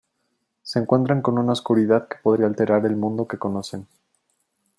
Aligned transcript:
Se 0.63 0.79
encuentran 0.79 1.21
con 1.21 1.37
una 1.37 1.51
oscuridad 1.51 2.07
que 2.07 2.15
podría 2.23 2.47
alterar 2.47 2.87
el 2.87 2.95
mundo 2.95 3.27
que 3.27 3.37
conocen. 3.37 3.85